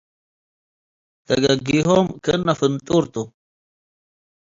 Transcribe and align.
ደገጊሆም 1.29 2.07
ክእነ 2.23 2.47
ፍንጡር 2.59 3.03
ቱ። 3.13 3.15